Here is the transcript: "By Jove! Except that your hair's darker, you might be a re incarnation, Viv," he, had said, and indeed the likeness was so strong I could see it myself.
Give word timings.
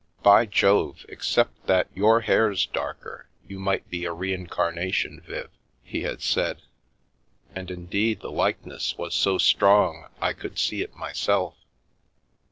"By 0.31 0.47
Jove! 0.47 1.05
Except 1.09 1.67
that 1.67 1.87
your 1.93 2.21
hair's 2.21 2.65
darker, 2.65 3.27
you 3.47 3.59
might 3.59 3.87
be 3.91 4.03
a 4.05 4.11
re 4.11 4.33
incarnation, 4.33 5.21
Viv," 5.23 5.51
he, 5.83 6.01
had 6.01 6.23
said, 6.23 6.63
and 7.53 7.69
indeed 7.69 8.21
the 8.21 8.31
likeness 8.31 8.97
was 8.97 9.13
so 9.13 9.37
strong 9.37 10.07
I 10.19 10.33
could 10.33 10.57
see 10.57 10.81
it 10.81 10.95
myself. 10.95 11.55